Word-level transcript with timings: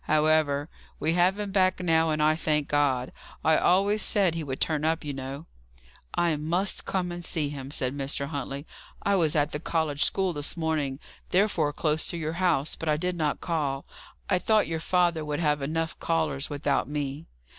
"However, 0.05 0.67
we 0.99 1.13
have 1.13 1.37
him 1.37 1.51
back 1.51 1.79
now, 1.79 2.09
and 2.09 2.23
I 2.23 2.35
thank 2.35 2.67
God. 2.67 3.11
I 3.45 3.55
always 3.55 4.01
said 4.01 4.33
he 4.33 4.43
would 4.43 4.59
turn 4.59 4.83
up, 4.83 5.05
you 5.05 5.13
know." 5.13 5.45
"I 6.15 6.37
must 6.37 6.87
come 6.87 7.11
and 7.11 7.23
see 7.23 7.49
him," 7.49 7.69
said 7.69 7.95
Mr. 7.95 8.25
Huntley. 8.25 8.65
"I 9.03 9.13
was 9.13 9.35
at 9.35 9.51
the 9.51 9.59
college 9.59 10.03
school 10.03 10.33
this 10.33 10.57
morning, 10.57 10.99
therefore 11.29 11.71
close 11.71 12.07
to 12.07 12.17
your 12.17 12.33
house, 12.41 12.75
but 12.75 12.89
I 12.89 12.97
did 12.97 13.15
not 13.15 13.41
call. 13.41 13.85
I 14.27 14.39
thought 14.39 14.65
your 14.65 14.79
father 14.79 15.23
would 15.23 15.39
have 15.39 15.61
enough 15.61 15.99
callers, 15.99 16.49
without 16.49 16.89
me." 16.89 17.27